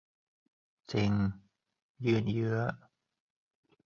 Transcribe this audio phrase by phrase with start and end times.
[0.93, 1.11] จริง
[2.05, 2.57] ยืดเยื้อ